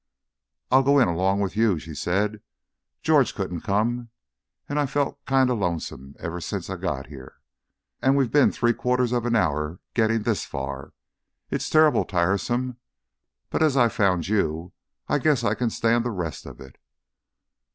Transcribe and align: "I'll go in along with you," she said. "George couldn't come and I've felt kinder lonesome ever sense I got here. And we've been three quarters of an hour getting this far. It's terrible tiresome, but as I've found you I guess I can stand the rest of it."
"I'll 0.71 0.81
go 0.81 0.97
in 0.97 1.07
along 1.07 1.41
with 1.41 1.55
you," 1.55 1.77
she 1.77 1.93
said. 1.93 2.41
"George 3.03 3.35
couldn't 3.35 3.61
come 3.61 4.09
and 4.67 4.79
I've 4.79 4.89
felt 4.89 5.23
kinder 5.27 5.53
lonesome 5.53 6.15
ever 6.17 6.41
sense 6.41 6.71
I 6.71 6.77
got 6.77 7.05
here. 7.05 7.35
And 8.01 8.17
we've 8.17 8.31
been 8.31 8.51
three 8.51 8.73
quarters 8.73 9.11
of 9.11 9.27
an 9.27 9.35
hour 9.35 9.79
getting 9.93 10.23
this 10.23 10.43
far. 10.43 10.93
It's 11.51 11.69
terrible 11.69 12.05
tiresome, 12.05 12.77
but 13.51 13.61
as 13.61 13.77
I've 13.77 13.93
found 13.93 14.27
you 14.27 14.73
I 15.07 15.19
guess 15.19 15.43
I 15.43 15.53
can 15.53 15.69
stand 15.69 16.03
the 16.03 16.09
rest 16.09 16.47
of 16.47 16.59
it." 16.59 16.79